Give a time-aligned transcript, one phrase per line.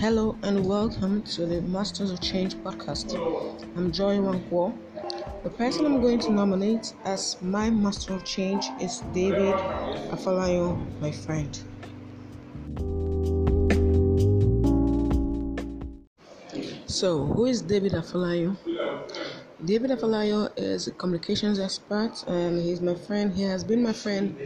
[0.00, 3.18] Hello and welcome to the Masters of Change podcast.
[3.76, 4.72] I'm Joy Nwankwo.
[5.42, 9.56] The person I'm going to nominate as my Master of Change is David
[10.14, 11.50] Afolayan, my friend.
[16.86, 18.56] So, who is David Afolayan?
[19.64, 23.34] David Afolayan is a communications expert and he's my friend.
[23.34, 24.38] He has been my friend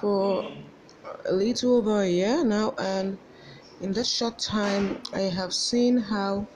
[0.00, 0.50] for
[1.26, 3.18] a little over a year now and
[3.80, 6.48] in this short time, I have seen how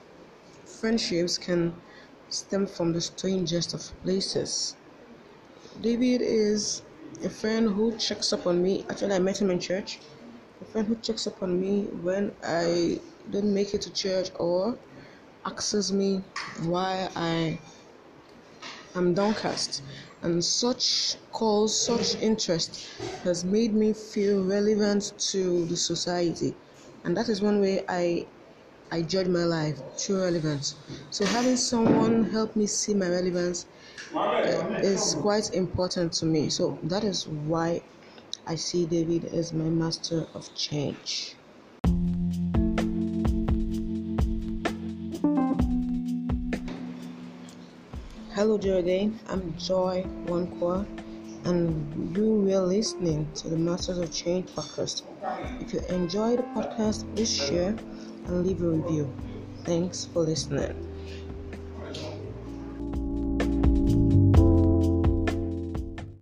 [0.65, 1.73] friendships can
[2.29, 4.75] stem from the strangest of places.
[5.81, 6.81] David is
[7.23, 8.85] a friend who checks up on me.
[8.89, 9.99] Actually, I met him in church.
[10.61, 14.79] A friend who checks up on me when I don't make it to church or
[15.45, 16.23] asks me
[16.63, 17.59] why I
[18.95, 19.81] am downcast.
[20.21, 22.85] And such calls, such interest
[23.23, 26.55] has made me feel relevant to the society
[27.03, 28.27] and that is one way I
[28.91, 30.75] I judge my life through relevance.
[31.11, 33.67] So having someone help me see my relevance
[34.15, 36.49] uh, is quite important to me.
[36.49, 37.83] So that is why
[38.47, 41.35] I see David as my master of change.
[48.33, 49.19] Hello there again.
[49.27, 51.08] I'm Joy Nwankwo
[51.45, 55.03] and you were listening to the Masters of Change podcast.
[55.59, 57.77] If you enjoy the podcast, please share
[58.25, 59.15] and leave a review.
[59.65, 60.88] Thanks for listening.